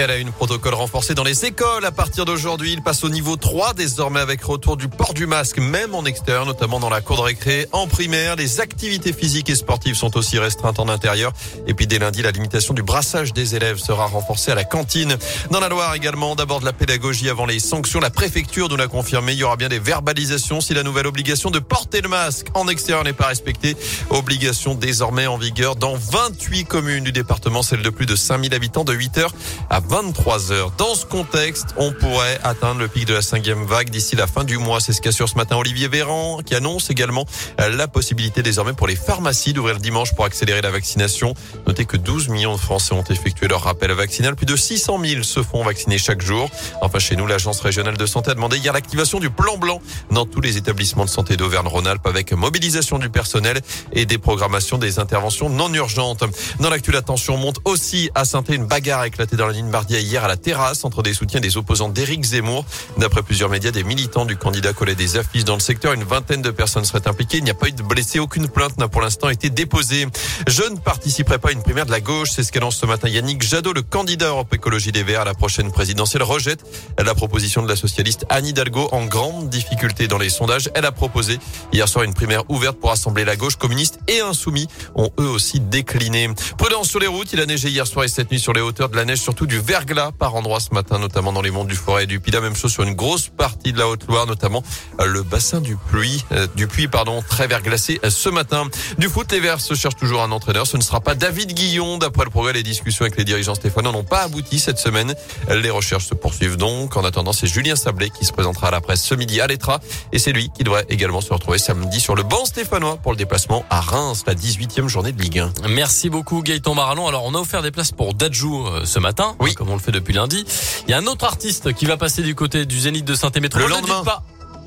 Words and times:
Elle 0.00 0.12
a 0.12 0.16
une 0.16 0.30
protocole 0.30 0.74
renforcé 0.74 1.14
dans 1.14 1.24
les 1.24 1.44
écoles. 1.44 1.84
À 1.84 1.90
partir 1.90 2.24
d'aujourd'hui, 2.24 2.72
il 2.72 2.82
passe 2.82 3.02
au 3.02 3.08
niveau 3.08 3.34
3 3.34 3.74
désormais 3.74 4.20
avec 4.20 4.40
retour 4.44 4.76
du 4.76 4.86
port 4.86 5.12
du 5.12 5.26
masque, 5.26 5.58
même 5.58 5.92
en 5.92 6.04
extérieur, 6.04 6.46
notamment 6.46 6.78
dans 6.78 6.88
la 6.88 7.00
cour 7.00 7.16
de 7.16 7.22
récré. 7.22 7.66
En 7.72 7.88
primaire, 7.88 8.36
les 8.36 8.60
activités 8.60 9.12
physiques 9.12 9.50
et 9.50 9.56
sportives 9.56 9.96
sont 9.96 10.16
aussi 10.16 10.38
restreintes 10.38 10.78
en 10.78 10.88
intérieur. 10.88 11.32
Et 11.66 11.74
puis 11.74 11.88
dès 11.88 11.98
lundi, 11.98 12.22
la 12.22 12.30
limitation 12.30 12.74
du 12.74 12.84
brassage 12.84 13.32
des 13.32 13.56
élèves 13.56 13.78
sera 13.78 14.06
renforcée 14.06 14.52
à 14.52 14.54
la 14.54 14.62
cantine. 14.62 15.16
Dans 15.50 15.58
la 15.58 15.68
Loire 15.68 15.92
également, 15.96 16.36
d'abord 16.36 16.60
de 16.60 16.64
la 16.64 16.72
pédagogie 16.72 17.28
avant 17.28 17.44
les 17.44 17.58
sanctions. 17.58 17.98
La 17.98 18.10
préfecture 18.10 18.68
nous 18.68 18.76
l'a 18.76 18.86
confirmé. 18.86 19.32
Il 19.32 19.38
y 19.38 19.42
aura 19.42 19.56
bien 19.56 19.68
des 19.68 19.80
verbalisations 19.80 20.60
si 20.60 20.74
la 20.74 20.84
nouvelle 20.84 21.08
obligation 21.08 21.50
de 21.50 21.58
porter 21.58 22.02
le 22.02 22.08
masque 22.08 22.46
en 22.54 22.68
extérieur 22.68 23.02
n'est 23.02 23.12
pas 23.14 23.26
respectée. 23.26 23.76
Obligation 24.10 24.76
désormais 24.76 25.26
en 25.26 25.38
vigueur 25.38 25.74
dans 25.74 25.96
28 25.96 26.66
communes 26.66 27.02
du 27.02 27.10
département, 27.10 27.64
celle 27.64 27.82
de 27.82 27.90
plus 27.90 28.06
de 28.06 28.14
5000 28.14 28.54
habitants 28.54 28.84
de 28.84 28.94
8h 28.94 29.26
à 29.70 29.80
23 29.88 30.52
heures. 30.52 30.70
Dans 30.76 30.94
ce 30.94 31.06
contexte, 31.06 31.68
on 31.78 31.92
pourrait 31.92 32.38
atteindre 32.44 32.80
le 32.80 32.88
pic 32.88 33.06
de 33.06 33.14
la 33.14 33.22
cinquième 33.22 33.64
vague 33.64 33.88
d'ici 33.88 34.16
la 34.16 34.26
fin 34.26 34.44
du 34.44 34.58
mois. 34.58 34.80
C'est 34.80 34.92
ce 34.92 35.00
qu'assure 35.00 35.28
ce 35.28 35.36
matin 35.36 35.56
Olivier 35.56 35.88
Véran, 35.88 36.40
qui 36.44 36.54
annonce 36.54 36.90
également 36.90 37.24
la 37.58 37.88
possibilité 37.88 38.42
désormais 38.42 38.74
pour 38.74 38.86
les 38.86 38.96
pharmacies 38.96 39.54
d'ouvrir 39.54 39.74
le 39.74 39.80
dimanche 39.80 40.14
pour 40.14 40.26
accélérer 40.26 40.60
la 40.60 40.70
vaccination. 40.70 41.34
Notez 41.66 41.86
que 41.86 41.96
12 41.96 42.28
millions 42.28 42.54
de 42.54 42.60
Français 42.60 42.94
ont 42.94 43.04
effectué 43.04 43.48
leur 43.48 43.62
rappel 43.62 43.90
vaccinal. 43.92 44.36
Plus 44.36 44.46
de 44.46 44.56
600 44.56 44.98
000 45.02 45.22
se 45.22 45.42
font 45.42 45.64
vacciner 45.64 45.96
chaque 45.96 46.20
jour. 46.20 46.50
Enfin, 46.82 46.98
chez 46.98 47.16
nous, 47.16 47.26
l'agence 47.26 47.60
régionale 47.60 47.96
de 47.96 48.06
santé 48.06 48.30
a 48.30 48.34
demandé 48.34 48.58
hier 48.58 48.74
l'activation 48.74 49.18
du 49.20 49.30
plan 49.30 49.56
blanc 49.56 49.80
dans 50.10 50.26
tous 50.26 50.42
les 50.42 50.58
établissements 50.58 51.06
de 51.06 51.10
santé 51.10 51.36
d'Auvergne-Rhône-Alpes 51.36 52.06
avec 52.06 52.32
mobilisation 52.32 52.98
du 52.98 53.08
personnel 53.08 53.60
et 53.92 54.04
des 54.04 54.18
programmations 54.18 54.76
des 54.76 54.98
interventions 54.98 55.48
non 55.48 55.72
urgentes. 55.72 56.24
Dans 56.60 56.68
l'actu, 56.68 56.92
la 56.92 57.02
tension 57.02 57.36
monte 57.36 57.60
aussi 57.64 58.10
à 58.14 58.24
saint 58.24 58.44
Une 58.48 58.66
bagarre 58.66 59.04
éclatée 59.04 59.36
dans 59.36 59.46
la 59.46 59.52
ligne 59.52 59.67
Bardia 59.70 59.98
hier 59.98 60.24
à 60.24 60.28
la 60.28 60.36
terrasse 60.36 60.84
entre 60.84 61.02
des 61.02 61.14
soutiens 61.14 61.40
des 61.40 61.56
opposants 61.56 61.88
d'Éric 61.88 62.24
Zemmour. 62.24 62.64
D'après 62.96 63.22
plusieurs 63.22 63.48
médias, 63.48 63.70
des 63.70 63.84
militants 63.84 64.24
du 64.24 64.36
candidat 64.36 64.72
collaient 64.72 64.94
des 64.94 65.16
affiches 65.16 65.44
dans 65.44 65.54
le 65.54 65.60
secteur. 65.60 65.92
Une 65.92 66.04
vingtaine 66.04 66.42
de 66.42 66.50
personnes 66.50 66.84
seraient 66.84 67.06
impliquées. 67.06 67.38
Il 67.38 67.44
n'y 67.44 67.50
a 67.50 67.54
pas 67.54 67.68
eu 67.68 67.72
de 67.72 67.82
blessés. 67.82 68.18
Aucune 68.18 68.48
plainte 68.48 68.78
n'a 68.78 68.88
pour 68.88 69.00
l'instant 69.00 69.28
été 69.28 69.50
déposée. 69.50 70.06
Je 70.46 70.62
ne 70.62 70.76
participerai 70.76 71.38
pas 71.38 71.50
à 71.50 71.52
une 71.52 71.62
primaire 71.62 71.86
de 71.86 71.90
la 71.90 72.00
gauche. 72.00 72.30
C'est 72.34 72.42
ce 72.42 72.52
qu'annonce 72.52 72.76
ce 72.76 72.86
matin 72.86 73.08
Yannick 73.08 73.42
Jadot, 73.42 73.72
le 73.72 73.82
candidat 73.82 74.28
Europe 74.28 74.52
Écologie 74.52 74.92
des 74.92 75.02
Verts 75.02 75.22
à 75.22 75.24
la 75.24 75.34
prochaine 75.34 75.72
présidentielle, 75.72 76.22
rejette 76.22 76.64
la 76.98 77.14
proposition 77.14 77.62
de 77.62 77.68
la 77.68 77.76
socialiste 77.76 78.26
Anne 78.30 78.46
Hidalgo 78.46 78.88
en 78.92 79.06
grande 79.06 79.48
difficulté 79.48 80.08
dans 80.08 80.18
les 80.18 80.30
sondages. 80.30 80.70
Elle 80.74 80.84
a 80.84 80.92
proposé 80.92 81.38
hier 81.72 81.88
soir 81.88 82.04
une 82.04 82.14
primaire 82.14 82.42
ouverte 82.48 82.78
pour 82.78 82.90
assembler 82.90 83.24
la 83.24 83.36
gauche 83.36 83.56
communiste 83.56 83.98
et 84.08 84.20
insoumis 84.20 84.68
ont 84.94 85.10
eux 85.20 85.28
aussi 85.28 85.60
décliné. 85.60 86.30
Prudence 86.56 86.88
sur 86.88 87.00
les 87.00 87.06
routes. 87.06 87.32
Il 87.32 87.40
a 87.40 87.46
neigé 87.46 87.68
hier 87.68 87.86
soir 87.86 88.04
et 88.04 88.08
cette 88.08 88.30
nuit 88.30 88.40
sur 88.40 88.52
les 88.52 88.60
hauteurs 88.60 88.88
de 88.88 88.96
la 88.96 89.04
neige, 89.04 89.20
surtout 89.20 89.46
du 89.46 89.57
verglas 89.58 90.12
par 90.12 90.34
endroits 90.34 90.60
ce 90.60 90.72
matin, 90.74 90.98
notamment 90.98 91.32
dans 91.32 91.42
les 91.42 91.50
monts 91.50 91.64
du 91.64 91.74
Forêt 91.76 92.04
et 92.04 92.06
du 92.06 92.20
Puy. 92.20 92.32
La 92.32 92.40
même 92.40 92.56
chose 92.56 92.72
sur 92.72 92.82
une 92.82 92.94
grosse 92.94 93.28
partie 93.28 93.72
de 93.72 93.78
la 93.78 93.88
Haute-Loire, 93.88 94.26
notamment 94.26 94.62
euh, 95.00 95.06
le 95.06 95.22
bassin 95.22 95.60
du 95.60 95.76
Puy, 95.76 96.24
euh, 96.32 96.46
du 96.54 96.66
Puy, 96.66 96.88
pardon, 96.88 97.22
très 97.26 97.46
verglacé 97.46 98.00
euh, 98.04 98.10
ce 98.10 98.28
matin. 98.28 98.66
Du 98.98 99.08
foot, 99.08 99.30
les 99.32 99.40
Verts 99.40 99.60
se 99.60 99.74
cherchent 99.74 99.96
toujours 99.96 100.22
un 100.22 100.30
entraîneur. 100.30 100.66
Ce 100.66 100.76
ne 100.76 100.82
sera 100.82 101.00
pas 101.00 101.14
David 101.14 101.52
Guillon. 101.52 101.98
D'après 101.98 102.24
le 102.24 102.30
progrès, 102.30 102.52
les 102.52 102.62
discussions 102.62 103.04
avec 103.04 103.16
les 103.16 103.24
dirigeants 103.24 103.54
stéphanois 103.54 103.92
n'ont 103.92 104.04
pas 104.04 104.22
abouti 104.22 104.58
cette 104.58 104.78
semaine. 104.78 105.14
Les 105.48 105.70
recherches 105.70 106.06
se 106.06 106.14
poursuivent 106.14 106.56
donc. 106.56 106.96
En 106.96 107.04
attendant, 107.04 107.32
c'est 107.32 107.46
Julien 107.46 107.76
Sablé 107.76 108.10
qui 108.10 108.24
se 108.24 108.32
présentera 108.32 108.68
à 108.68 108.70
la 108.70 108.80
presse 108.80 109.02
ce 109.02 109.14
midi 109.14 109.40
à 109.40 109.46
l'Etra. 109.46 109.80
Et 110.12 110.18
c'est 110.18 110.32
lui 110.32 110.50
qui 110.50 110.64
devrait 110.64 110.86
également 110.88 111.20
se 111.20 111.32
retrouver 111.32 111.58
samedi 111.58 112.00
sur 112.00 112.14
le 112.14 112.22
banc 112.22 112.44
stéphanois 112.44 112.96
pour 112.96 113.12
le 113.12 113.18
déplacement 113.18 113.64
à 113.70 113.80
Reims, 113.80 114.24
la 114.26 114.34
18e 114.34 114.88
journée 114.88 115.12
de 115.12 115.20
Ligue 115.20 115.38
1. 115.38 115.52
Merci 115.68 116.10
beaucoup 116.10 116.42
Gaëtan 116.42 116.74
Marallon. 116.74 117.06
Alors 117.06 117.24
on 117.24 117.34
a 117.34 117.38
offert 117.38 117.62
des 117.62 117.70
places 117.70 117.92
pour 117.92 118.14
Dajou 118.14 118.66
ce 118.84 118.98
matin, 118.98 119.36
oui. 119.40 119.47
Comme 119.54 119.70
on 119.70 119.74
le 119.74 119.80
fait 119.80 119.92
depuis 119.92 120.14
lundi. 120.14 120.44
Il 120.86 120.90
y 120.90 120.94
a 120.94 120.98
un 120.98 121.06
autre 121.06 121.24
artiste 121.24 121.72
qui 121.74 121.86
va 121.86 121.96
passer 121.96 122.22
du 122.22 122.34
côté 122.34 122.66
du 122.66 122.78
Zénith 122.78 123.04
de 123.04 123.14
Saint-Émetro. 123.14 123.60
Le 123.60 123.66
lendemain. 123.66 124.02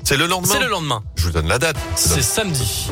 C'est 0.04 0.16
le 0.16 0.26
lendemain. 0.26 0.52
C'est 0.52 0.60
le 0.60 0.68
lendemain. 0.68 1.02
Je 1.16 1.26
vous 1.26 1.32
donne 1.32 1.48
la 1.48 1.58
date. 1.58 1.76
C'est 1.94 2.22
samedi. 2.22 2.90